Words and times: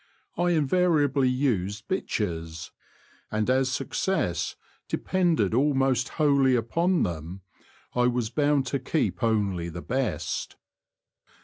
I 0.35 0.49
invariably 0.49 1.29
used 1.29 1.87
bitches, 1.87 2.71
and 3.31 3.47
as 3.51 3.71
success 3.71 4.55
depended 4.89 5.53
almost 5.53 6.09
wholly 6.17 6.55
upon 6.55 7.03
them, 7.03 7.41
I 7.93 8.07
was 8.07 8.31
bound 8.31 8.65
to 8.73 8.79
keep 8.79 9.21
only 9.21 9.69
the 9.69 9.83
best. 9.83 10.55